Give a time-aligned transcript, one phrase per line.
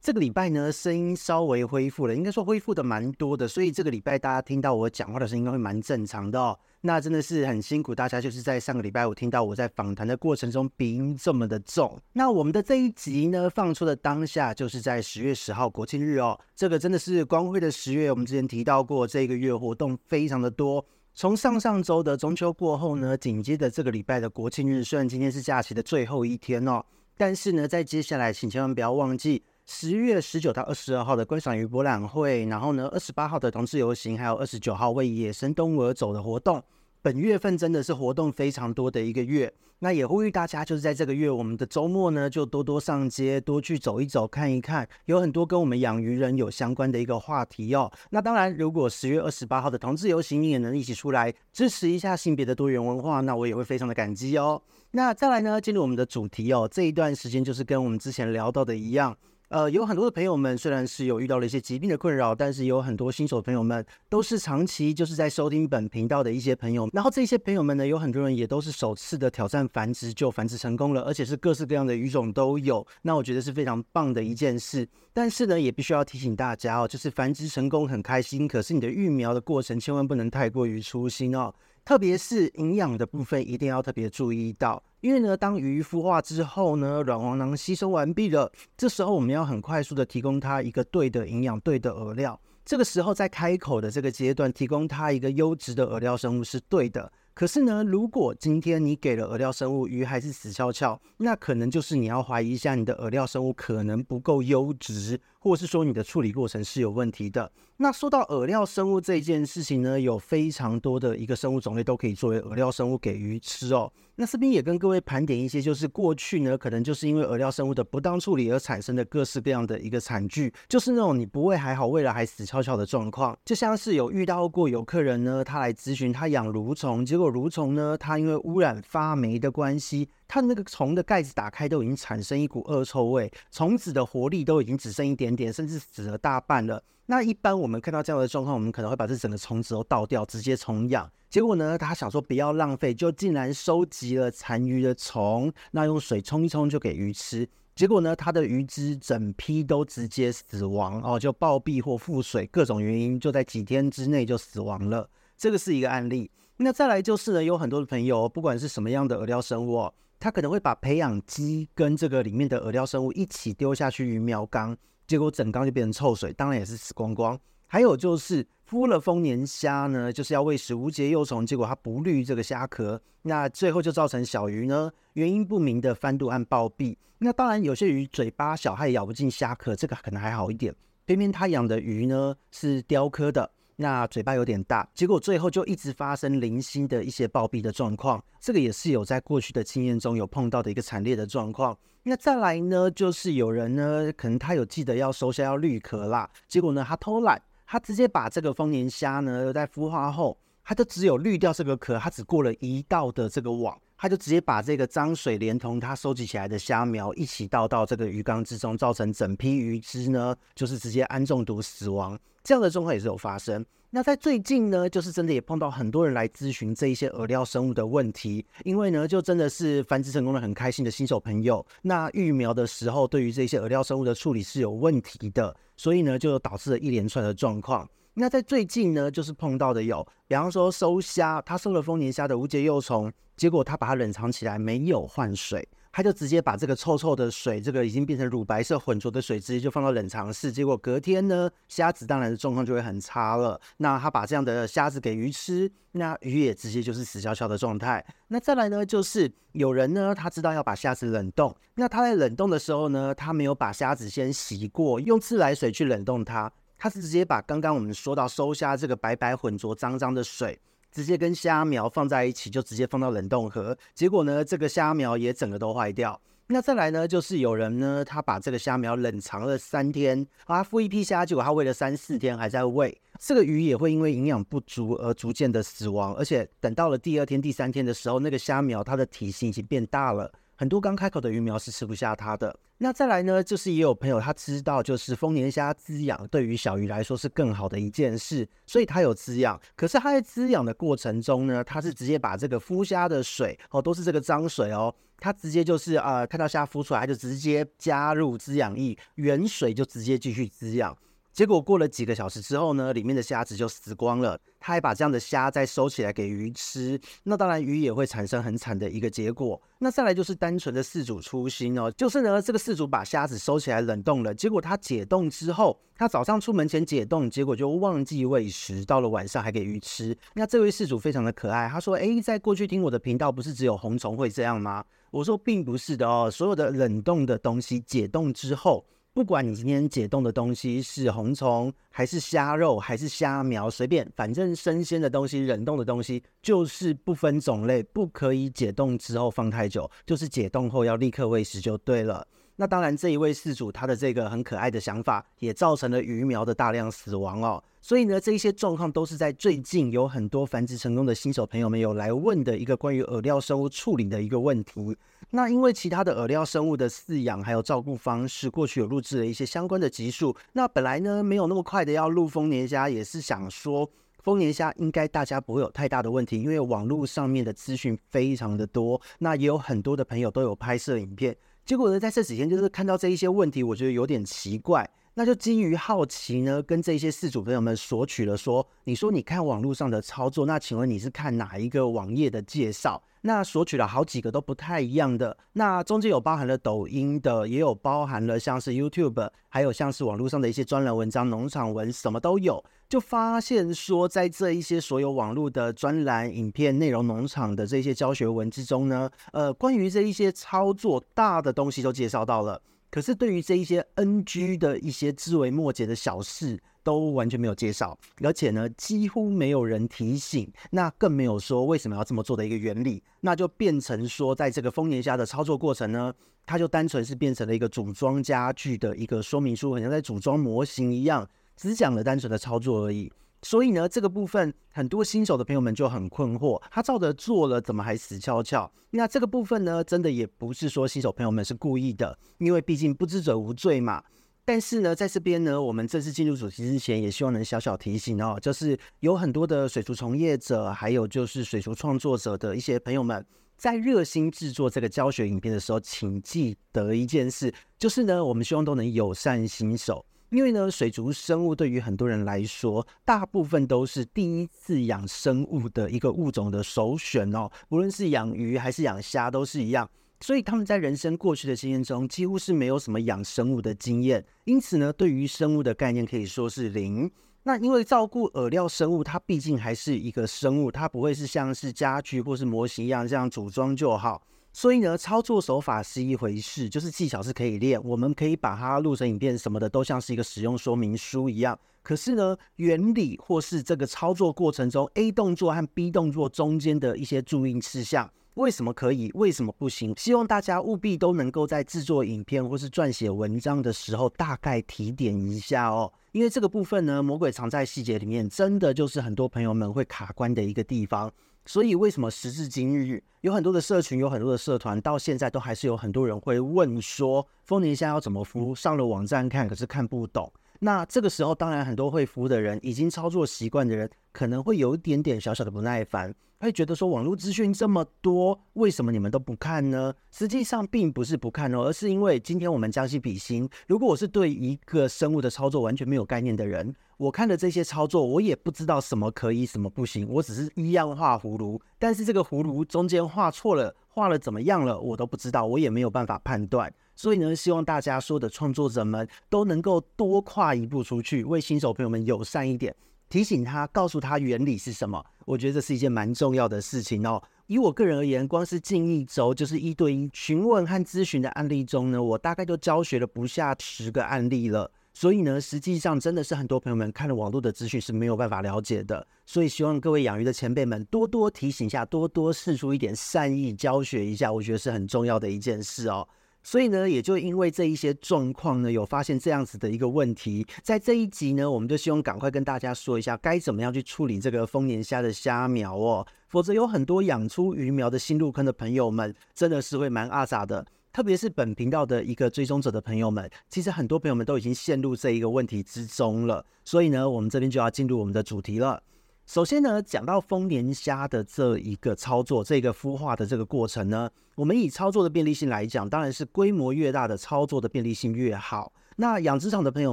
[0.00, 6.56] 这个礼拜呢，声音稍微恢复了，应该说恢复的蛮多的，所以这个礼拜大家听到我讲话的声音应该会蛮正常的哦。
[6.80, 11.98] 那真的是很辛苦大家，就是在上个礼拜我听到我在访谈的过程中鼻音这么的重。
[12.12, 18.08] 那我们的这一集呢，放出的当下就是在十月十号国庆日哦，这个真的是光辉的十月。
[18.08, 26.82] 我们之前提到过，这个月活动非常的多，从上上周的中秋过后呢，紧接着这个礼拜的国庆日，虽然今天是假期的最后一天哦，
[27.16, 29.42] 但是呢，在接下来请千万不要忘记。
[29.70, 36.60] 十月十九到二十二号的观赏鱼博览会，然后呢，二十八号的同志游行，还有二十九号为野生动物而走的活动。
[37.02, 47.92] 本月份真的是活动非常多的一个月，那也呼吁大家就是在这个月，我们的周末呢，就多多上街，多去走一走，看一看，有很多跟我们养鱼人有相关的一个话题哦。
[48.08, 54.62] 那当然，如果十月二十八号的同志游行你也能一起出来支持一下性别的多元文化，那我也会非常的感激哦。
[54.92, 59.14] 那再来呢，进入我们的主题哦，这一段时间就是跟我们之前聊到的一样。
[59.48, 66.86] 呃，有很多的朋友们虽然是有遇到了一些疾病的困扰，但是有很多新手朋友们都是长期就是在收听本频道的一些朋友。
[66.92, 72.86] 然后这些朋友们呢，有很多人也都是首次的挑战繁殖就繁殖成功了，而且是各式各样的鱼种都有。
[73.00, 74.86] 那我觉得是非常棒的一件事。
[75.14, 81.54] 但是呢，也必须要提醒大家哦，就是繁殖成功很开心，可是你的育苗的过程千万不能太过于粗心哦。
[81.86, 92.38] 特别是营养的部分，一定要特别注意到，因为呢，当鱼孵化之后呢，卵黄囊吸收完毕了，这时候我们要很快速的提供它一个对的营养、对的饵料。
[92.64, 97.10] 这个时候在开口的这个阶段，提供它一个优质的饵料生物是对的。
[97.32, 107.50] 可是呢，如果今天你给了饵料生物，鱼还是死翘翘，那可能就是你要怀疑一下你的饵料生物可能不够优质，或是说你的处理过程是有问题的。
[107.78, 113.90] 那说到饵料生物这一件事情呢，有非常多的一个生物种类都可以作为饵料生物给鱼吃哦。
[114.16, 123.34] 那这边也跟各位盘点一些，就是过去呢，可能就是因为饵料生物的不当处理而产生的各式各样的一个惨剧，就是那种你不喂还好，喂了还死翘翘的状况。
[123.44, 130.10] 就像是有遇到过有客人呢，他来咨询他养蠕虫，结果蠕虫呢，他因为污染发霉的关系。
[130.30, 136.82] 它的那个虫的盖子打开都已经产生一股恶臭味，虫子的活力都已经只剩一点点，甚至死了大半了。
[137.06, 141.08] 那一般我们看到这样的状况，我们可能会把这整个虫子都倒掉，直接重养。
[141.30, 147.48] 结果呢，他想说不要浪费，就竟然收集了残余的虫，那用水冲一冲就给鱼吃。
[147.74, 155.08] 结果呢，他的鱼只整批都直接死亡哦，就暴毙或腹水，各种原因就在几天之内就死亡了。
[155.36, 156.30] 这个是一个案例。
[156.56, 159.94] 那再来就是呢，有很多的朋友，不管是什么样的饵料生物哦。
[160.18, 164.76] 他可能会把培养基跟这个里面的饵料生物一起丢下去鱼苗缸，
[165.08, 167.36] 结果整缸就变成臭水，当然也是死光光。
[167.66, 176.94] 还有就是孵了丰年虾呢，就是要喂食无节幼虫，结果它不滤这个虾壳，那最后就造成小鱼呢原因不明的翻肚和暴毙。
[177.18, 180.74] 那当然有些鱼嘴巴小，它也咬不进虾壳，这个可能还好一点。
[181.06, 183.50] 偏偏他养的鱼呢是雕科的。
[183.80, 191.78] 那嘴巴有点大，结果最后就一直发生零星的一些暴毙的状况，这个也是有在过去的经验中有碰到的一个惨烈的状况。
[192.02, 203.80] 那再来呢，就是有人呢，可能他有记得要收虾要滤壳啦，结果呢他偷懒，他直接把这个丰年虾呢在孵化后，他就只有滤掉这个壳，他只过了一道的这个网。
[204.00, 212.16] 他就直接把这个脏水连同他收集起来的虾苗一起倒到这个鱼缸之中，造成整批鱼只呢就是直接氨中毒死亡。
[212.48, 213.62] 这样的状况也是有发生。
[213.90, 227.86] 那在最近呢，就是真的也碰到很多人来咨询这一些饵料生物的问题，因为呢就真的是繁殖成功的很开心的新手朋友，那育苗的时候对于这些饵料生物的处理是有问题的，所以呢就导致了一连串的状况。
[228.14, 243.60] 那在最近呢，就是碰到的有，比方说收虾，他收了丰年虾的无节幼虫，结果他把它冷藏起来，没有换水，他就直接把这个臭臭的水，这个已经变成乳白色浑浊的水，直接就放到冷藏室，结果隔天呢，虾子当然的状况就会很差了。
[243.78, 248.06] 那他把这样的虾子给鱼吃，那鱼也直接就是死翘翘的状态。
[248.28, 256.48] 那再来呢，就是有人呢，他知道要把虾子冷冻，那他在冷冻的时候呢，他没有把虾子先洗过，用自来水去冷冻它。
[256.78, 260.56] 他是直接把刚刚我们说到收虾这个白白浑浊脏脏的水，
[260.90, 263.76] 直接跟虾苗放在一起，就直接放到冷冻盒。
[263.94, 266.20] 结果呢，这个虾苗也整个都坏掉。
[266.50, 280.32] 那再来呢，就是有人呢，他把这个虾苗冷藏了三天，啊，孵一批虾，结果他喂了三四天还在喂，这个鱼也会因为营养不足而逐渐的死亡，而且等到了第二天、第三天的时候，那个虾苗它的体型已经变大了。
[280.58, 282.58] 很多刚开口的鱼苗是吃不下它的。
[282.78, 289.60] 那再来呢，就是也有朋友他知道，就是丰年虾滋养对于小鱼来说是更好的一件事，所以他有滋养。
[289.76, 300.96] 可是他在滋养的过程中呢，他是直接把这个孵虾的水哦，都是这个脏水哦，他直接就是呃看到虾孵出来，他就直接加入滋养液，原水就直接继续滋养。
[301.38, 304.36] 结果过了几个小时之后呢，里面的虾子就死光了。
[304.58, 309.62] 他还把这样的虾再收起来给鱼吃，那当然鱼也会产生很惨的一个结果。
[309.78, 320.18] 那再来就是单纯的饲主粗心哦，就是呢这个饲主把虾子收起来冷冻了，结果他解冻之后，他早上出门前解冻，结果就忘记喂食，到了晚上还给鱼吃。
[320.34, 328.84] 那这位饲主非常的可爱，他说：“诶，在过去听我的频道，不是只有红虫会这样吗？”我说：“并不是的哦，所有的冷冻的东西解冻之后。”
[329.18, 342.24] 不管你今天解冻的东西是红虫，还是虾肉，还是虾苗，随便，反正生鲜的东西、冷冻的东西，就是不分种类，不可以解冻之后放太久，就是解冻后要立刻喂食就对了。
[342.60, 347.62] 那当然，这一位饲主他的这个很可爱的想法，也造成了鱼苗的大量死亡哦。
[347.80, 354.96] 所以呢，这一些状况都是在最近有很多繁殖成功的新手朋友们有来问的一个关于饵料生物处理的一个问题。
[355.30, 360.36] 那因为其他的饵料生物的饲养还有照顾方式，过去有录制了一些相关的集数。
[360.54, 363.88] 那本来呢，没有那么快的要录丰年虾，也是想说
[364.24, 371.36] 丰年虾应该大家不会有太大的问题，因为网络上面的资讯非常的多，那也有很多的朋友都有拍摄影片。
[371.68, 383.02] 结果呢，在这几天就是看到这一些问题，我觉得有点奇怪，那就基于好奇呢，跟这些事主朋友们索取了说，你说你看网络上的操作，那请问你是看哪一个网页的介绍？
[383.20, 392.64] 那索取了好几个都不太一样的，那中间有包含了抖音的，也有包含了像是 YouTube，还有像是网络上的一些专栏文章、农场文，什么都有。
[392.88, 416.10] 就发现说，在这一些所有网络的专栏、影片、内容农场的这些教学文之中呢，呃，关于这一些操作大的东西都介绍到了，可是对于这一些 NG 的一些枝微末节的小事，都完全没有介绍，而且呢，几乎没有人提醒，那更没有说为什么要这么做的一个原理，那就变成说，在这个丰年虾的操作过程呢，
[416.46, 423.12] 它就单纯是变成了一个组装家具的一个说明书，好像在组装模型一样，只讲了单纯的操作而已。
[423.42, 428.72] 所以呢，这个部分很多新手的朋友们就很困惑，他照着做了，怎么还死翘翘？
[428.90, 434.02] 那这个部分呢，真的也不是说新手朋友们是故意的，因为毕竟不知者无罪嘛。
[434.44, 443.24] 但是呢，在这边呢，我们正式进入主题之前，也希望能小小提醒哦，就是有很多的水族从业者，还有就是水族创作者的一些朋友们，
[443.56, 459.88] 在热心制作这个教学影片的时候，请记得一件事，就是呢，我们希望都能友善新手，因为呢，水族生物对于很多人来说，大部分都是第一次养生物的一个物种的首选哦，无论是养鱼还是养虾，都是一样。
[460.20, 467.10] 所以他们在人生过去的经验中，几乎是没有什么养生物的经验，因此呢，对于生物的概念可以说是零。
[467.44, 474.20] 那因为照顾饵料生物，它毕竟还是一个生物，它不会是像是家具或是模型一样这样组装就好。
[474.52, 481.58] 所以呢，操作手法是一回事，就是技巧是可以练，我们可以把它录成影片什么的，都像是一个使用说明书一样。
[481.82, 488.10] 可是呢，原理或是这个操作过程中 A 动作和 B 动作中间的一些注意事项。
[488.34, 489.10] 为什么可以？
[489.14, 489.94] 为什么不行？
[489.96, 495.92] 希望大家务必都能够在制作影片或是撰写文章的时候，大概提点一下哦。
[496.12, 501.10] 因为这个部分呢，魔鬼藏在细节里面，真的就是很多朋友们会卡关的一个地方。
[501.48, 508.54] 所以，为什么时至今日，有很多的社群，有很多的社团，到现在都还是有很多人会问说，丰年虾要怎么孵？
[508.54, 510.30] 上了网站看，可是看不懂。
[510.60, 519.94] 那这个时候，当然很多会服务的人，已经操作习惯的人，可能会有一点点小小的不耐烦，会觉得说网络资讯这么多，为什么你们都不看呢？
[520.10, 536.72] 实际上并不是不看哦，而是因为今天我们将心比心，如果我是对一个生物的操作完全没有概念的人，我看的这些操作，我也不知道什么可以，什么不行，我只是一样画葫芦，但是这个葫芦中间画错了，画了怎么样了，我都不知道，我也没有办法判断。
[536.94, 542.72] 所以呢，希望大家说的创作者们都能够多跨一步出去，为新手朋友们友善一点，
[543.08, 545.04] 提醒他，告诉他原理是什么。
[545.24, 547.20] 我觉得这是一件蛮重要的事情哦。
[547.48, 554.70] 以我个人而言，光是近一周就是一对一询问和咨询的案例中呢，我大概就教学了不下十个案例了。
[555.00, 559.06] 所以呢，实际上真的是很多朋友们看了网络的资讯是没有办法了解的。
[559.24, 566.04] 所以希望各位养鱼的前辈们多多提醒一下，多多释出一点善意教学一下，我觉得是很重要的一件事哦。
[566.42, 580.66] 所以呢，也就因为这一些状况呢，有发现这样子的一个问题，在这一集呢，我们就希望赶快跟大家说一下，该怎么样去处理这个丰年虾的虾苗哦，否则有很多养出鱼苗的新入坑的朋友们，真的是会蛮阿杂的。
[580.92, 586.44] 特别是本频道的一个追踪者的朋友们，其实很多朋友们都已经陷入这一个问题之中了。
[586.64, 588.82] 所以呢，我们这边就要进入我们的主题了。
[589.26, 598.72] 首先呢，讲到丰年虾的这一个操作，这个孵化的这个过程呢，我们以操作的便利性来讲，当然是规模越大的操作的便利性越好。
[599.00, 599.92] 那养殖场的朋友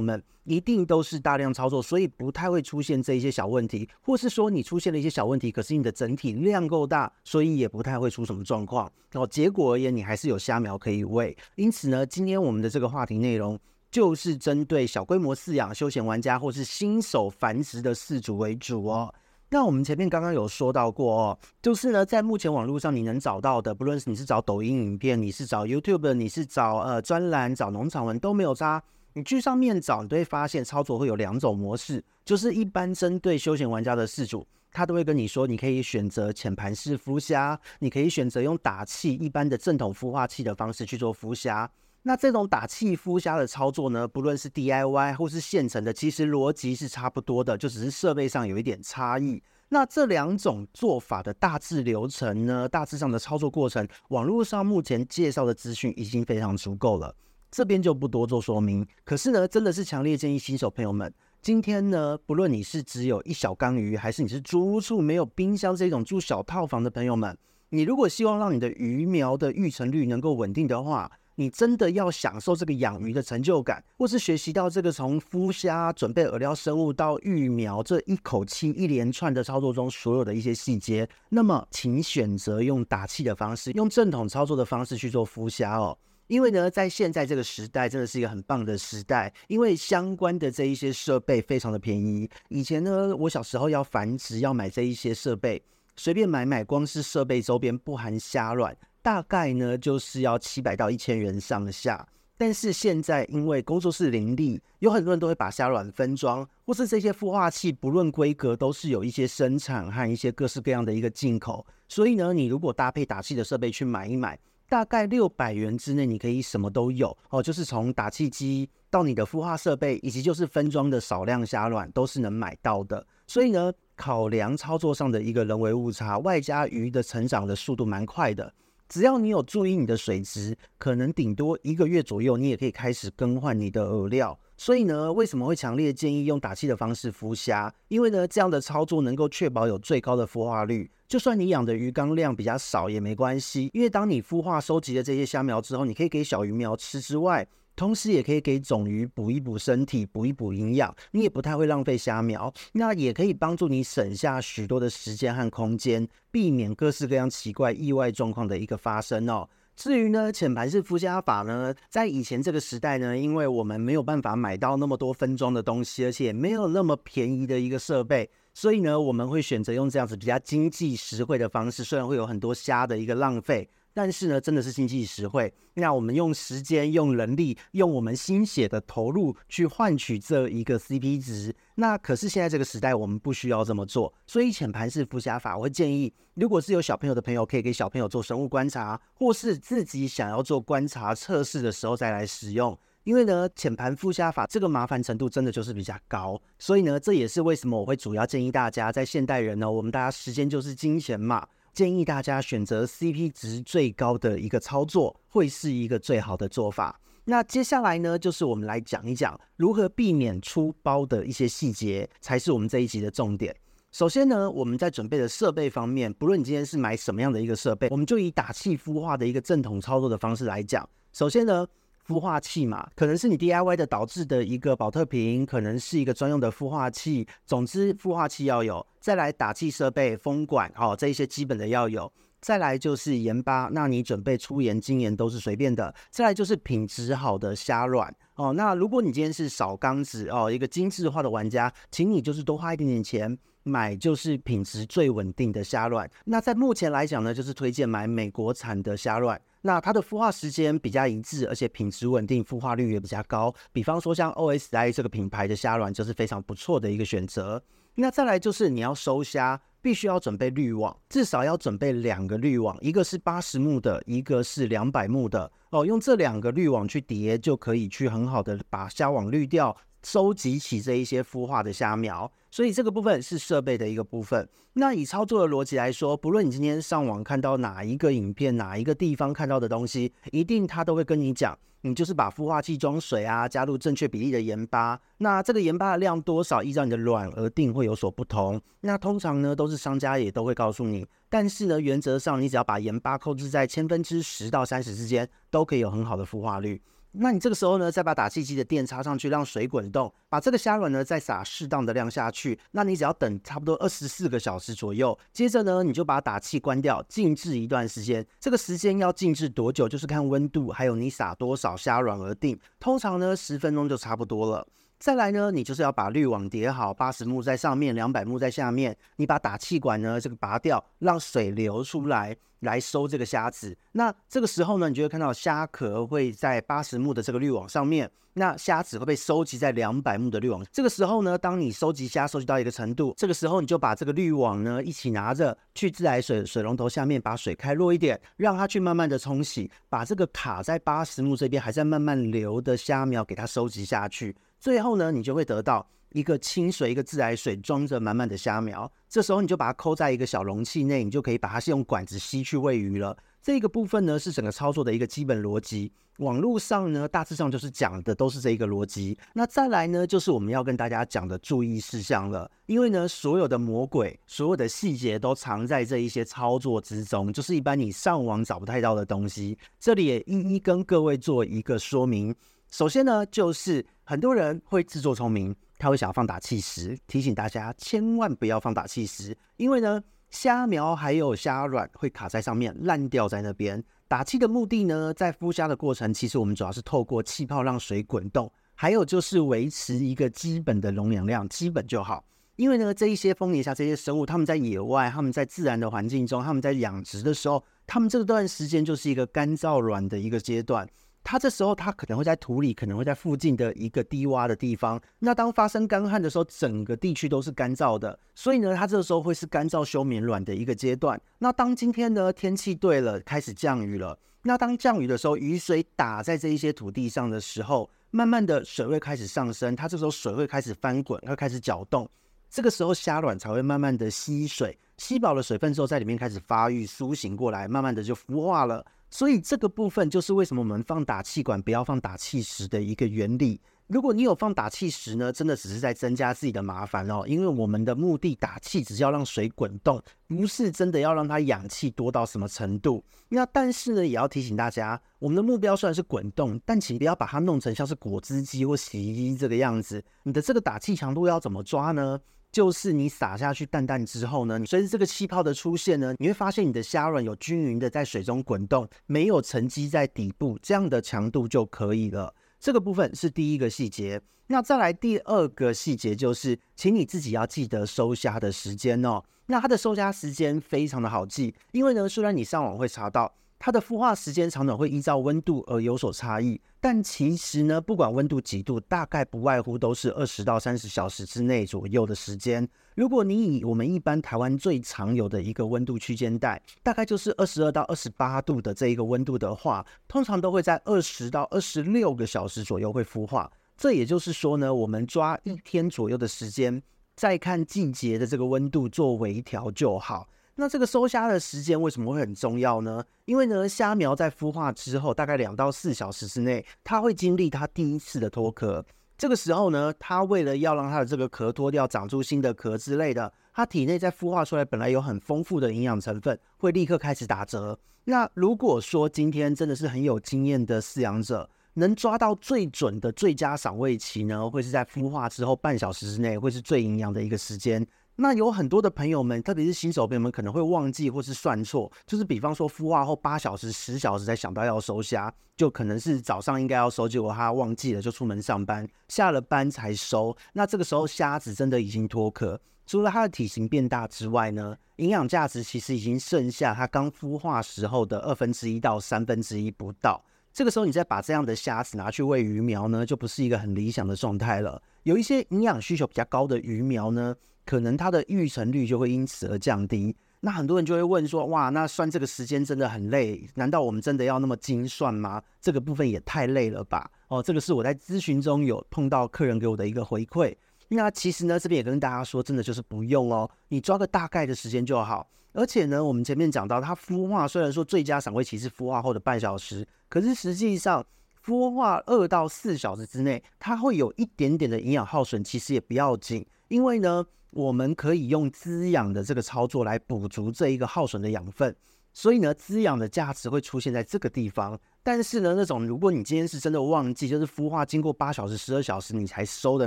[0.00, 8.90] 们一定都是大量操作，所以不太会出现这一些小问题，或是说你出现了一些小问题，可是你的整体量够大，所以也不太会出什么状况。
[9.12, 11.36] 哦，结果而言，你还是有虾苗可以喂。
[11.54, 13.56] 因此呢，今天我们的这个话题内容
[13.92, 19.14] 就是针对小规模饲养、休闲玩家或是新手繁殖的饲主为主哦。
[19.50, 28.82] 那我们前面刚刚有说到过哦，就是呢，在目前网络上你能找到的，不论是你是找抖音影片，你是找 YouTube，你是找呃专栏，找农场文都没有差。
[29.16, 41.70] 你去上面找，你都会发现操作会有两种模式，就是一般针对休闲玩家的饲主，他都会跟你说，你可以选择浅盘式孵虾，你可以选择用打气一般的正统孵化器的方式去做孵虾。
[42.02, 49.42] 那这种打气孵虾的操作呢，不论是 DIY 或是现成的，其实逻辑是差不多的，就只是设备上有一点差异。
[49.70, 57.16] 那这两种做法的大致流程呢，大致上的操作过程，网络上目前介绍的资讯已经非常足够了，
[57.56, 58.86] 这边就不多做说明。
[59.02, 61.10] 可是呢，真的是强烈建议新手朋友们，
[61.40, 67.34] 今天呢，不论你是只有一小缸鱼，还是你是租屋处没有冰箱这种住小套房的朋友们，
[67.70, 85.96] 你如果希望让你的鱼苗的育成率能够稳定的话，你真的要享受这个养鱼的成就感，或是学习到这个从孵虾、准备饵料生物到育苗这一口气一连串的操作中所有的一些细节，那么请选择用打气的方式，用正统操作的方式去做孵虾哦。
[86.28, 92.28] 因为呢，在现在这个时代，真的是一个很棒的时代，因为相关的这一些设备非常的便宜。
[92.48, 95.62] 以前呢，我小时候要繁殖要买这一些设备，
[95.96, 98.76] 随便买买，光是设备周边不含虾卵。
[99.02, 102.06] 大概呢，就是要七百到一千元上下。
[102.38, 111.64] 但是现在因为工作室林立，有很多人都会把虾卵分装，或是这些孵化器，不论规格都是有一些生产和一些各式各样的一个进口。
[111.88, 117.42] 所以呢，你如果搭配打气的设备去买一买，大概六百元之内，你可以什么都有哦。
[117.42, 123.06] 就是从打气机到你的孵化设备，以及就是分装的少量虾卵，都是能买到的。
[123.26, 128.52] 所以呢，考量操作上的一个人为误差，外加鱼的成长的速度蛮快的。
[128.88, 134.38] 只要你有注意你的水质，可能顶多一个月左右，你也可以开始更换你的饵料。
[134.56, 137.72] 所以呢，为什么会强烈建议用打气的方式孵虾？
[137.88, 140.90] 因为呢，这样的操作能够确保有最高的孵化率。
[141.06, 147.46] 就算你养的鱼缸量比较少也没关系，因为当你孵化收集了这些虾苗之后，你可以给小鱼苗吃之外，
[147.76, 159.48] 同时也可以给种鱼补一补身体，补一补营养，你也不太会浪费虾苗，那也可以帮助你省下许多的时间和空间，避免各式各样奇怪意外状况的一个发生哦。
[159.76, 173.68] 至于呢，浅盘式孵虾法呢，在以前这个时代呢，因为我们没有办法买到那么多分装的东西，而且没有那么便宜的一个设备，所以呢，我们会选择用这样子比较经济实惠的方式，虽然会有很多虾的一个浪费。
[173.96, 175.50] 但是呢，真的是经济实惠。
[175.72, 181.56] 那我们用时间、用人力、用我们心血的投入去换取这一个 CP 值。
[181.76, 184.12] 那可是现在这个时代，我们不需要这么做。
[184.26, 192.78] 所以浅盘式孵虾法，我会建议，如果是有小朋友的朋友，可以给小朋友做生物观察，或是自己想要做观察测试的时候再来使用。
[193.04, 196.38] 因为呢，浅盘孵虾法这个麻烦程度真的就是比较高。
[196.58, 201.46] 所以呢，这也是为什么我会主要建议大家，在现代人呢，我们大家时间就是金钱嘛。
[201.76, 206.98] 建议大家选择 CP 值最高的一个操作，会是一个最好的做法。
[207.26, 213.54] 那接下来呢，就是我们来讲一讲如何避免出包的一些细节，才是我们这一集的重点。
[213.92, 220.88] 首先呢，我们在准备的设备方面，不论你今天是买什么样的一个设备，我们就以打气孵化的一个正统操作的方式来讲。
[221.12, 221.66] 首先呢，
[222.06, 227.26] 孵化器嘛，可能是你 DIY 的导致的一个保特瓶，可能是一个专用的孵化器。
[227.44, 232.12] 总之，孵化器要有，再来打气设备、风管，哦，这一些基本的要有。
[232.40, 235.92] 再来就是盐巴，那你准备粗盐、精盐都是随便的。
[236.10, 243.36] 再来就是品质好的虾卵，哦，那如果你今天是少缸子哦，一个精致化的玩家，请你就是多花一点点钱
[243.66, 246.08] 买，就是品质最稳定的虾卵。
[246.24, 249.40] 那在目前来讲呢，就是推荐买美国产的虾卵。
[249.60, 253.52] 那它的孵化时间比较一致，而且品质稳定，孵化率也比较高。
[253.72, 257.60] 比方说像 OSI 这个品牌的虾卵就是非常不错的一个选择。
[257.96, 265.84] 那再来就是你要收虾，必须要准备滤网，至少要准备两个滤网，一个是八十目的，一个是两百目的哦。
[265.84, 269.76] 用这两个滤网去叠，就可以去很好的把虾网滤掉。
[270.02, 274.48] 收集起这一些孵化的虾苗，所以这个部分是设备的一个部分。
[274.72, 284.98] 那以操作的逻辑来说，不论你今天上网看到哪一个影片，哪一个地方看到的东西，一定它都会跟你讲，你就是把孵化器装水啊，加入正确比例的盐巴。
[285.18, 288.58] 那这个盐巴的量多少，依照你的卵而定，会有所不同。
[288.80, 296.80] 那通常呢，都是商家也都会告诉你，但是呢，原则上你只要把盐巴控制在千分之十到三十之间，都可以有很好的孵化率。
[297.18, 302.58] 那你这个时候呢，再把打气机的电插上去，让水滚动，把这个虾卵呢再撒适当的量下去。
[302.72, 308.24] 那你只要等差不多二十四个小时左右，接着呢，你就把打气关掉，静置一段时间。
[308.38, 312.58] 这个时间要静置多久，就是看温度还有你撒多少虾卵而定。
[312.78, 314.66] 通常呢，十分钟就差不多了。
[314.98, 318.96] 再来呢，你就是要把滤网叠好，八十目在上面，两百目在下面。
[319.16, 323.76] 你把打气管呢这个拔掉，让水流出来，来收这个虾子。
[323.92, 330.64] 那这个时候呢，你就会看到虾壳会在八十目的这个滤网上面，那虾子会被收集在两百目的滤网。
[330.72, 344.36] 这个时候呢，当你收集虾收集到一个程度，这个时候你就把这个滤网呢一起拿着去自来水水龙头下面，把水开弱一点，让它去慢慢的冲洗，把这个卡在八十目这边还在慢慢流的虾苗给它收集下去。
[344.58, 345.86] 最后呢，你就会得到
[346.16, 348.90] 一个清水，一个自来水装着满满的虾苗。
[349.06, 353.14] 这时候你就把它扣在一个小容器内，你就可以把它是用管子吸去喂鱼了。
[353.42, 355.92] 这个部分呢是整个操作的一个基本逻辑。
[356.20, 359.18] 网络上呢大致上就是讲的都是这一个逻辑。
[359.34, 362.50] 那再来呢就是我们要跟大家讲的注意事项了。
[362.64, 369.58] 因为呢所有的魔鬼，所有的细节都藏在这一些操作之中，就是一般你上网找不太到的东西。
[369.78, 372.34] 这里也一一跟各位做一个说明。
[372.70, 383.82] 首先呢，就是很多人会自作聪明，他会想要放打气石，提醒大家千万不要放打气石，因为呢，虾苗还有虾卵会卡在上面，烂掉在那边。
[384.08, 392.24] 打气的目的呢，在孵虾的过程，其实我们主要是透过气泡让水滚动，还有就是维持一个基本的容氧量，基本就好。
[392.54, 400.88] 因为呢，这一些丰年虾这些生物，他们在野外，他们在自然的环境中，他们在养殖的时候，他们这段时间就是一个干燥卵的一个阶段。
[401.28, 405.00] 它这时候，它可能会在土里，可能会在附近的一个低洼的地方。
[405.18, 411.20] 那当发生干旱的时候，整个地区都是干燥的，所以呢，它这个时候会是干燥休眠卵的一个阶段。
[411.40, 414.16] 那当今天呢，天气对了，开始降雨了。
[414.42, 422.08] 那当降雨的时候，雨水打在这一些土地上的时候，慢慢的水位开始上升，它这时候水会开始翻滚，会开始搅动。
[422.48, 428.86] 这个时候虾卵才会慢慢的吸水，吸饱了水分之后，在里面开始发育、苏醒过来，慢慢的就孵化了。
[429.10, 433.60] 所以这个部分就是为什么我们放打气管不要放打气石的一个原理。
[433.86, 437.22] 如果你有放打气石呢，真的只是在增加自己的麻烦哦。
[437.24, 443.04] 因为我们的目的打气只是要让水滚动，不是真的要让它氧气多到什么程度。
[443.28, 450.02] 那但是呢，也要提醒大家，我们的目标虽然是滚动，但请不要把它弄成像是果汁机或洗衣机这个样子。
[450.24, 452.20] 你的这个打气强度要怎么抓呢？
[452.56, 462.34] 就是你撒下去蛋蛋之后呢，你随着这个气泡的出现呢，你会发现你的虾卵有均匀的在水中滚动，没有沉积在底部，这样的强度就可以了。
[462.58, 464.18] 这个部分是第一个细节。
[464.46, 469.22] 那再来第二个细节就是，请你自己要记得收虾的时间哦。
[469.48, 473.30] 那它的收虾时间非常的好记，因为呢，虽然你上网会查到。
[473.66, 482.68] 它的孵化时间长短会依照温度而有所差异，但其实呢，不管温度几度，大概不外乎都是二十到三十小时之内左右的时间。
[482.94, 493.50] 如果你以我们一般台湾最常有的一个温度区间带，大概就是二十二到二十八度的这一个温度的话，通常都会在二十到二十六个小时左右会孵化。
[493.76, 496.80] 这也就是说呢，我们抓一天左右的时间，
[497.16, 500.28] 再看季节的这个温度做微调就好。
[500.58, 503.04] 那这个收虾的时间为什么会很重要呢？
[503.26, 508.82] 因为呢，虾苗在孵化之后，大概两到四小时之内，它会经历它第一次的脱壳。
[509.18, 517.78] 这个时候呢，它为了要让它的这个壳脱掉，长出新的壳之类的，它体内在孵化出来本来有很丰富的营养成分，会立刻开始打折。
[518.04, 527.86] 那如果说今天真的是很有经验的饲养者，能抓到最准的最佳赏味期呢，会是在孵化之后半小时之内，会是最营养的一个时间。
[528.18, 540.34] 那有很多的朋友们，特别是新手朋友们，可能会忘记或是算错，就是比方说孵化后八小时、十小时才想到要收虾，就可能是早上应该要收，结果他忘记了就出门上班，下了班才收。
[540.54, 550.24] 那这个时候虾子真的已经脱壳，除了它的体型变大之外呢，营养价值其实已经剩下它刚孵化时候的二分之一到三分之一不到。
[550.54, 554.80] 这个时候你再把这样的虾子拿去喂鱼苗呢，就不是一个很理想的状态了。
[555.02, 557.36] 有一些营养需求比较高的鱼苗呢。
[557.66, 560.16] 可能它的育成率就会因此而降低。
[560.40, 565.42] 那很多人就会问说，哇，那算这个时间真的很累，难道我们真的要那么精算吗？
[565.60, 567.10] 这个部分也太累了吧？
[567.28, 570.54] 哦，这个是我在咨询中有碰到客人给我的一个回馈。
[570.88, 575.28] 那其实呢，这边也跟大家说，真的就是不用哦，你抓个大概的时间就好。
[575.52, 581.04] 而且呢，我们前面讲到，它孵化虽然说最佳赏味期是孵化后的半小时，可是实际上
[581.46, 591.76] 孵化二到四小时之内，它会有一点点的营养耗损，其实也不要紧，因为呢，我们可以用滋养的这个操作来补足这一个耗损的养分。
[592.12, 594.76] 所以呢，滋养的价值会出现在这个地方。
[595.06, 599.86] 但是呢，那种如果你今天是真的忘记，就是孵化经过八小时、十二小时你才收的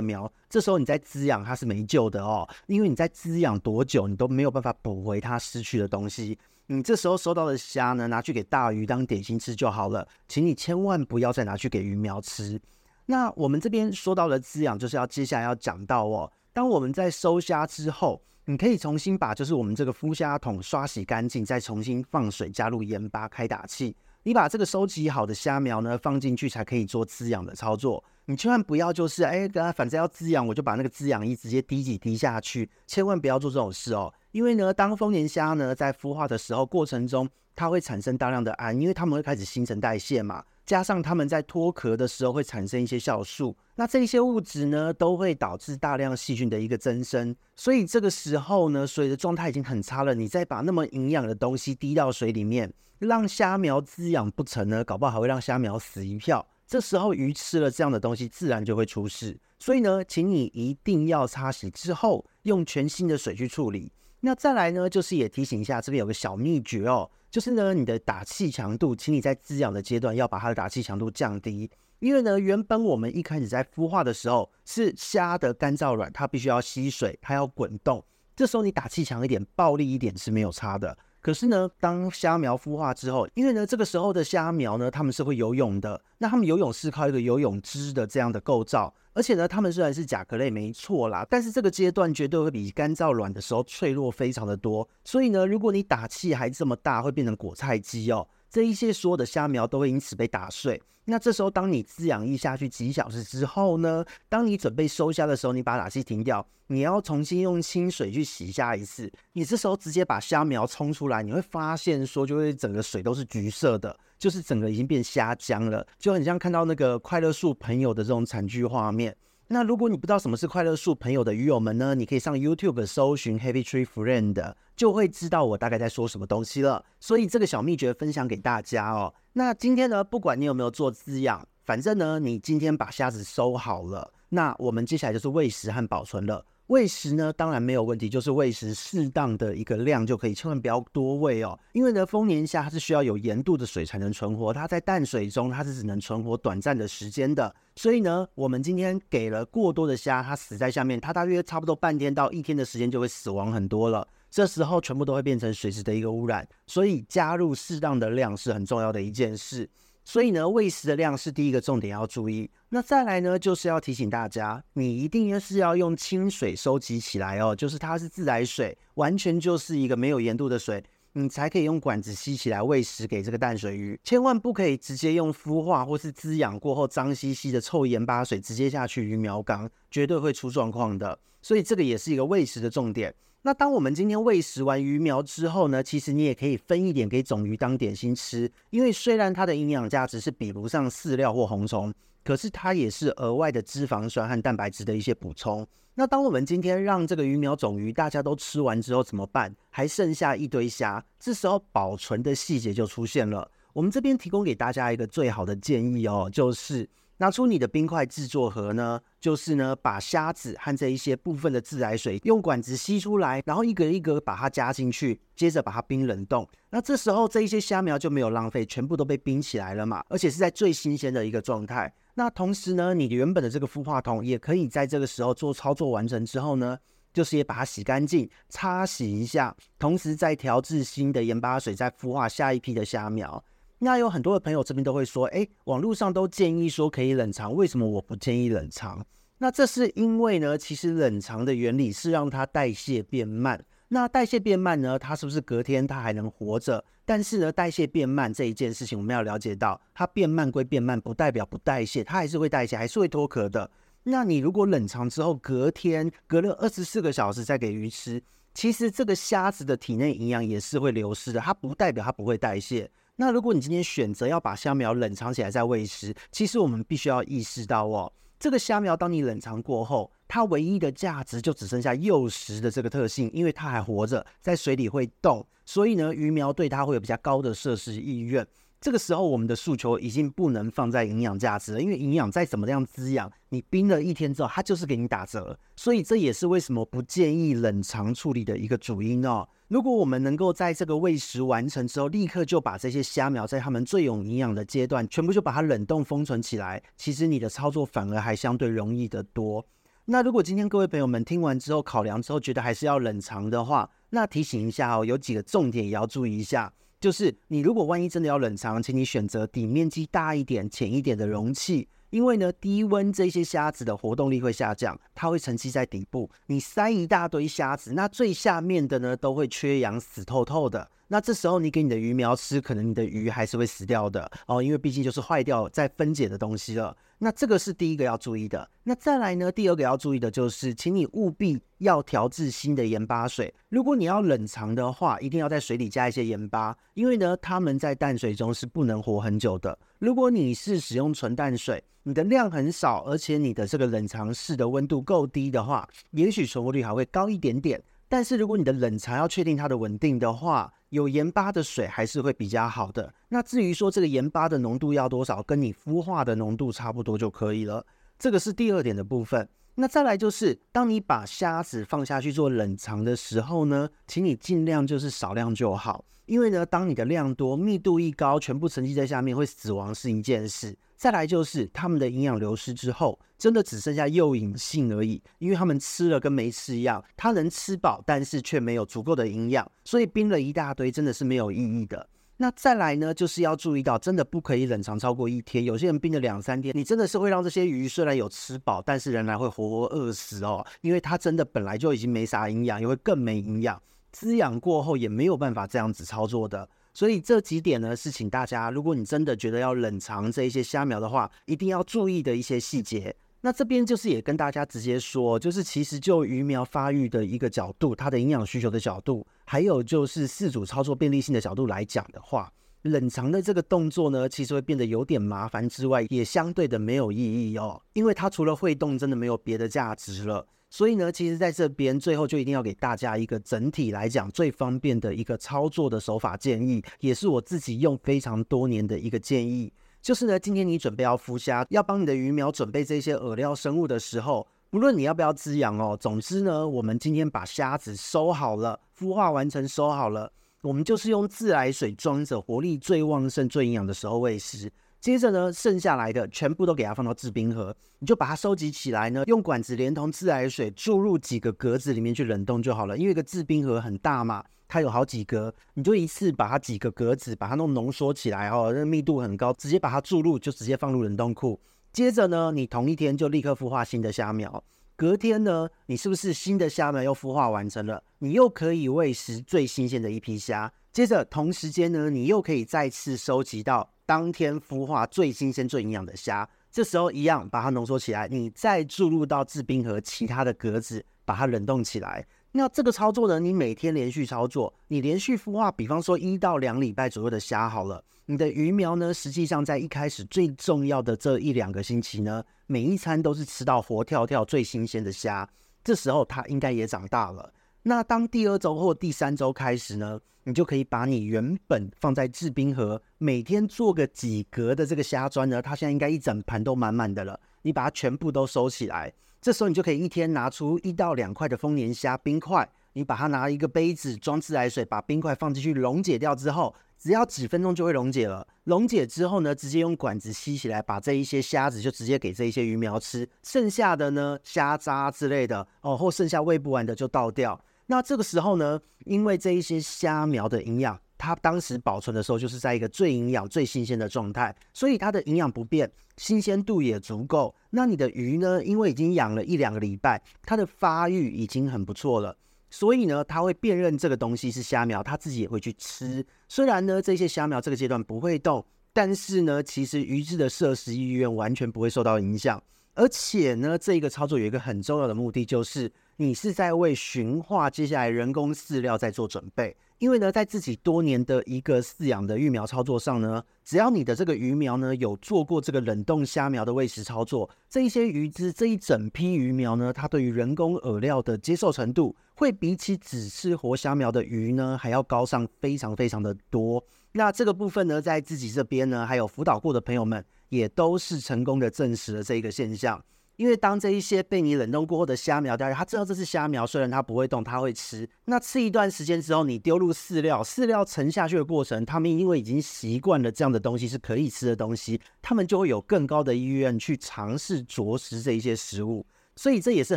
[0.00, 6.38] 苗，这时候你再滋养它是没救的哦，因为你在滋养多久，你都没有办法补回它失去的东西。
[6.68, 12.58] 你这时候收到的虾呢，拿去给大鱼当点心吃就好了，请你千万不要再拿去给鱼苗吃。
[13.04, 18.22] 那我们这边说到的滋养，就是要接下来要讲到哦，当我们在收虾之后。
[18.46, 23.94] 你可以重新把就是我们这个孵虾桶刷洗干净，再重新放水，加入盐巴，开打气。
[24.22, 28.04] 你把这个收集好的虾苗呢放进去，才可以做滋养的操作。
[28.26, 34.12] 你千万不要就是哎，反正要滋养，我就把那个滋养液直接滴几滴下去，千万不要做这种事哦。
[34.32, 40.44] 因为呢，当丰年虾呢在孵化的时候过程中，它会产生大量的氨，因为它们会开始新陈代谢嘛。
[40.70, 47.34] 加上它们在脱壳的时候会产生一些酵素，那这些物质呢都会导致大量细菌的一个增生。
[47.56, 56.46] 所以这个时候呢，水的状态已经很差了，你再把那么营养的东西滴到水里面，让虾苗滋养不成呢，搞不好还会让虾苗死一票。
[56.68, 59.36] 这时候鱼吃了这样的东西，自然就会出事。
[59.58, 63.90] 所以呢，请你一定要擦洗之后，用全新的水去处理。
[64.20, 67.10] 那再来呢，就是也提醒一下，这边有个小秘诀哦。
[67.30, 80.98] 就是呢，你的打气强度，请你在滋养的阶段要把它的打气强度降低，因为呢，原本我们一开始在孵化的时候是虾的干燥软，它必须要吸水，它要滚动，这时候你打气强一点，暴力一点是没有差的。
[81.20, 86.00] 可是呢，当虾苗孵化之后，因为呢，这个时候的虾苗呢，它们是会游泳的。
[86.18, 94.88] 那它们游泳是靠一个游泳肢的这样的构造，而且呢，它们虽然是甲壳类没错啦，但是这个阶段绝对会比干燥卵的时候脆弱非常的多。
[95.04, 98.26] 所以呢，如果你打气还这么大，会变成果菜鸡哦。
[98.50, 100.82] 这一些所有的虾苗都会因此被打碎。
[101.06, 109.10] 那这时候，当你滋养液下去几小时之后呢，当你准备收虾的时候，你把打气停掉，你要重新用清水去洗虾一次。
[109.32, 119.16] 你这时候直接把虾苗冲出来，你会发现说，就会整个水都是橘色的，就是整个已经变虾浆了，就很像看到那个快乐树朋友的这种惨剧画面。
[119.52, 126.84] 那如果你不知道什么是快乐树朋友的鱼友们呢，你可以上 YouTube 搜寻 Happy Tree Friend，就会知道我大概在说什么东西了。
[127.00, 129.12] 所以这个小秘诀分享给大家哦。
[129.32, 136.46] 那今天呢，不管你有没有做滋养，反正呢，你今天把虾子收好了，那我们接下来就是喂食和保存了。
[136.70, 141.58] 喂食呢，当然没有问题，就是喂食适当的一个量就可以，千万不要多喂哦。
[141.72, 147.52] 因为呢，丰年虾它是需要有盐度的水才能存活，它在淡水中它是只能存活短暂的时间的。
[147.74, 154.06] 所以呢，我们今天给了过多的虾，它死在下面，它大约差不多半天到一天的时间就会死亡很多了。
[154.30, 159.68] 这时候全部都会变成水质的一个污染，所以加入适当的量是很重要的一件事。
[160.12, 162.50] 所以呢，喂食的量是第一个重点要注意。
[162.70, 173.96] 那再来呢，就是要提醒大家，你一定是要用清水收集起来哦，就是它是自来水，完全就是一个没有盐度的水，你才可以用管子吸起来喂食给这个淡水鱼。
[174.02, 181.16] 千万不可以直接用孵化或是滋养过后脏兮兮的臭盐巴水直接下去鱼苗缸，绝对会出状况的。
[181.40, 183.14] 所以这个也是一个喂食的重点。
[183.42, 191.90] 那当我们今天喂食完鱼苗之后呢，其实你也可以分一点给种鱼当点心吃，因为虽然它的营养价值是比不上饲料或红虫，
[192.22, 195.66] 可是它也是额外的脂肪酸和蛋白质的一些补充。
[195.94, 199.54] 那当我们今天让这个鱼苗种鱼大家都吃完之后怎么办？
[199.70, 203.50] 还剩下一堆虾，这时候保存的细节就出现了。
[203.72, 206.86] 我们这边提供给大家一个最好的建议哦，就是。
[207.20, 216.48] 拿出你的冰块制作盒呢，就是呢，把虾子和这一些部分的自来水用管子吸出来，然后一个一个把它加进去，接着把它冰冷冻。
[216.70, 221.92] 那这时候这一些虾苗就没有浪费，全部都被冰起来了嘛，而且是在最新鲜的一个状态。
[222.14, 226.78] 那同时呢，你原本的这个孵化桶也可以在这个时候做操作完成之后呢，
[227.12, 233.44] 就是也把它洗干净，擦洗一下，同时再调制新的盐巴水，再孵化下一批的虾苗。
[233.82, 239.02] 那有很多的朋友这边都会说，诶，网络上都建议说可以冷藏，为什么我不建议冷藏？
[239.38, 243.64] 那这是因为呢，其实冷藏的原理是让它代谢变慢。
[243.88, 246.84] 那代谢变慢呢，它是不是隔天它还能活着？
[247.06, 253.68] 但是呢，代谢变慢这一件事情，我们要了解到，它变慢归变慢，不代表不代谢，它还是会代谢，还是会脱壳的。
[254.02, 262.90] 那你如果冷藏之后，隔天隔了二十四个小时再给鱼吃，其实这个虾子的体内营养也是会流失的，它不代表它不会代谢。
[263.20, 278.46] 那如果你今天选择要把虾苗冷藏起来再喂食，其实我们必须要意识到哦，这个虾苗当你冷藏过后，它唯一的价值就只剩下诱食的这个特性，因为它还活着，在水里会动，所以呢，鱼苗对它会有比较高的摄食意愿。
[278.80, 285.58] 这个时候，我们的诉求已经不能放在营养价值了，因为营养再怎么样滋养，你冰了一天之后，它就是给你打折。
[285.76, 289.46] 所以这也是为什么不建议冷藏处理的一个主因哦。
[289.70, 299.64] 如果我们能够在这个喂食完成之后，立刻就把这些虾苗在它们最有营养的阶段，全部就把它冷冻封存起来，其实你的操作反而还相对容易得多。
[300.06, 306.72] 那如果今天各位朋友们听完之后考量之后，觉得还是要冷藏的话，那提醒一下哦，有几个重点也要注意一下。
[306.98, 316.30] 就是你如果万一真的要冷藏，请你选择底面积大一点、浅一点的容器，因为呢，低温这些虾子的活动力会下降，它会沉积在底部。
[316.46, 320.90] 你塞一大堆虾子，那最下面的呢都会缺氧死透透的。
[321.08, 326.96] 那这时候你给你的鱼苗吃，可能你的鱼还是会死掉的哦，因为毕竟就是坏掉再分解的东西了。
[327.22, 328.66] 那这个是第一个要注意的。
[328.82, 333.52] 那再来呢，第二个要注意的就是，请你务必要调制新的盐巴水。
[333.68, 339.78] 如果你要冷藏的话，一定要在水里加一些盐巴，因为呢，它们在淡水中是不能活很久的。
[339.98, 347.78] 如果你是使用纯淡水，你的量很少，而且你的这个冷藏室的温度够低的话，也许存活率还会高一点点。
[348.08, 353.12] 但是如果你的冷藏要确定它的稳定的话，有盐巴的水还是会比较好的。
[353.30, 357.84] 那至于说这个盐巴的浓度要多少，跟你孵化的浓度差不多就可以了。
[358.18, 359.48] 这个是第二点的部分。
[359.76, 366.04] 那再来就是，当你把虾子放下去做冷藏的时候呢，请你尽量就是少量就好。
[366.30, 370.78] 因为呢，当你的量多、密度一高，全部沉积在下面会死亡是一件事。
[370.96, 382.08] 再来就是它们的营养流失之后，真的只剩下诱引性而已，因为它们吃了跟没吃一样，它能吃饱，但是却没有足够的营养，所以冰了一大堆真的是没有意义的。
[382.36, 396.68] 那再来呢，就是要注意到，真的不可以冷藏超过一天，有些人冰了两三天，你真的是会让这些鱼虽然有吃饱，但是仍然会活活饿死哦，因为它真的本来就已经没啥营养，也会更没营养，滋养过后也没有办法这样子操作的。
[396.92, 403.14] 所以这几点呢，是请大家，如果你真的觉得要冷藏这一些虾苗的话，一定要注意的一些细节。
[403.42, 420.46] 那这边就是也跟大家直接说，就是其实就鱼苗发育的一个角度，它的营养需求的角度，还有就是饲主操作便利性的角度来讲的话，冷藏的这个动作呢，其实会变得有点麻烦之外，也相对的没有意义哦，因为它除了会动，真的没有别的价值了。
[420.70, 429.72] 所以呢，其实在这边最后就一定要给大家一个整体来讲最方便的一个操作的手法建议，也是我自己用非常多年的一个建议。
[430.00, 444.70] 就是呢，今天你准备要孵虾，要帮你的鱼苗准备这些饵料生物的时候，不论你要不要滋养哦，总之呢，我们今天把虾子收好了，孵化完成收好了，我们就是用自来水装着活力最旺盛、最营养的时候喂食。
[445.00, 452.98] 接着呢，剩下来的全部都给它放到制冰盒，你就把它收集起来呢，用管子连同自来水注入几个格子里面去冷冻就好了。
[452.98, 461.58] 因为一个制冰盒很大嘛，它有好几格，你就一次把它几个格子把它弄浓缩起来哦，那密度很高，直接把它注入就直接放入冷冻库。
[461.92, 464.62] 接着呢，你同一天就立刻孵化新的虾苗，
[464.96, 468.04] 隔天呢，你是不是新的虾苗又孵化完成了？
[468.18, 470.70] 你又可以喂食最新鲜的一批虾。
[470.92, 473.94] 接着同时间呢，你又可以再次收集到。
[474.10, 482.26] 当天孵化最新鲜、最营养的虾，这时候一样把它浓缩起来，你再注入到制冰盒其他的格子，把它冷冻起来。
[482.50, 495.48] 那这个操作呢，你每天连续操作，你连续孵化，比方说一到两礼拜左右的虾好了，你的鱼苗呢，实际上在一开始最重要的这一两个星期呢，每一餐都是吃到活跳跳、最新鲜的虾，
[495.84, 497.52] 这时候它应该也长大了。
[497.82, 507.40] 那当第二周或第三周开始呢，你就可以把你原本放在制冰盒，每天做个几格的这个虾砖呢，它现在应该一整盘都满满的了。
[507.62, 518.46] 你把它全部都收起来，这时候你就可以一天拿出一到两块的丰年虾冰块，你把它拿一个杯子装自来水，把冰块放进去溶解掉之后，只要几分钟就会溶解了。
[518.64, 527.58] 溶解之后呢，直接用管子吸起来，把这一些虾子就直接给这一些鱼苗吃，剩下的呢，虾渣之类的哦，或剩下喂不完的就倒掉。
[527.90, 537.52] 那这个时候呢，因为这一些虾苗的营养，它当时保存的时候就是在一个最营养、最新鲜的状态，所以它的营养不变，新鲜度也足够。
[537.70, 542.36] 那你的鱼呢，因为已经养了一两个礼拜，它的发育已经很不错了，
[542.70, 546.24] 所以呢，它会辨认这个东西是虾苗，它自己也会去吃。
[546.48, 552.62] 虽然呢，这些虾苗这个阶段不会动，但是呢，其实鱼质的摄食意愿完全不会受到影响。
[553.00, 559.74] 而且呢，这一个操作有一个很重要的目的，就是你是在为驯化接下来人工饲料在做准备。
[559.96, 576.84] 因为呢，在自己多年的一个饲养的育苗操作上呢，只要你的这个鱼苗呢有做过这个冷冻虾苗的喂食操作，这一些鱼只这一整批鱼苗呢，它对于人工饵料的接受程度，会比起只吃活虾苗的鱼呢还要高上非常非常的多。
[577.12, 583.02] 那这个部分呢，在自己这边呢，还有辅导过的朋友们，也都是成功的证实了这一个现象。
[583.36, 588.06] 因为当这一些被你冷冻过后的虾苗掉下，它知道这是虾苗，虽然它不会动，它会吃。
[588.26, 599.06] 那吃一段时间之后，你丢入饲料，饲料沉下去的过程，它们因为已经习惯了这样的东西是可以吃的东西，它们就会有更高的意愿去尝试啄食这一些食物。
[599.40, 599.96] 所以这也是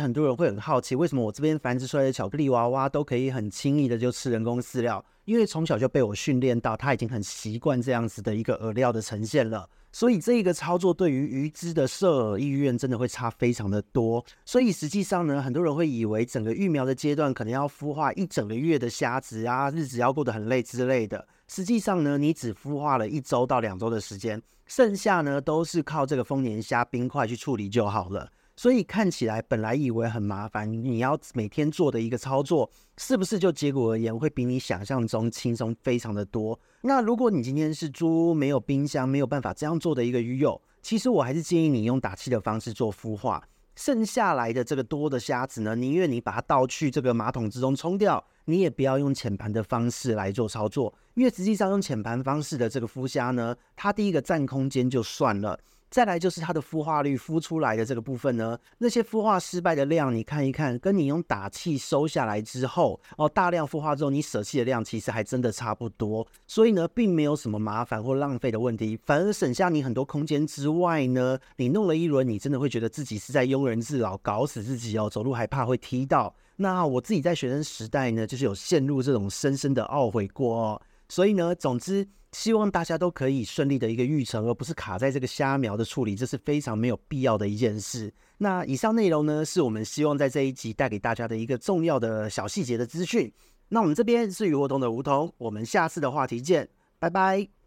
[0.00, 5.04] 很多人会很好奇，为什么我这边繁殖出来的巧克力娃娃都可以很轻易的就吃人工饲料？
[5.26, 9.68] 因为从小就被我训练到，它已经很习惯这样子的一个饵料的呈现了。
[9.92, 14.24] 所以这一个操作对于鱼只的摄饵意愿真的会差非常的多。
[14.46, 21.28] 所以实际上呢，很多人会以为整个育苗的阶段可能要孵化一整个月的虾子啊，日子要过得很累之类的。
[21.48, 28.26] 实际上呢，你只孵化了一周到两周的时间，剩下呢都是靠这个丰年虾冰块去处理就好了。
[28.56, 36.58] 所以看起来本来以为很麻烦，你要每天做的一个操作，是不是就结果而言会比你想象中轻松非常的多？
[36.82, 43.42] 那如果你今天是租没有冰箱，没有办法这样做的一个鱼友，其实我还是建议你用打气的方式做孵化，
[43.74, 55.58] 剩下来的这个多的虾子呢，宁愿你把它倒去这个马桶之中冲掉，你也不要用浅盘的方式来做操作，因为实际上用浅盘方式的这个孵虾呢，它第一个占空间就算了。
[55.94, 66.26] 再来就是它的孵化率，孵出来的这个部分呢，那些孵化失败的量，你看一看，跟你用打气收下来之后，哦，大量孵化之后你舍弃的量，其实还真的差不多。
[66.48, 76.34] 所以呢，并没有什么麻烦或浪费的问题，反而省下你很多空间之外呢，你弄了一轮，你真的会觉得自己是在庸人自扰，搞死自己哦，走路还怕会踢到。
[76.56, 80.82] 那我自己在学生时代呢，就是有陷入这种深深的懊悔过哦。
[81.08, 82.08] 所以呢，总之。
[82.34, 88.12] 希望大家都可以顺利的一个育成，而不是卡在这个虾苗的处理，这是非常没有必要的一件事。
[88.38, 93.32] 那以上内容呢，是我们希望在这一集带给大家的一个重要的小细节的资讯。
[93.68, 97.63] 那我们这边是鱼活通的梧桐，我们下次的话题见，拜拜。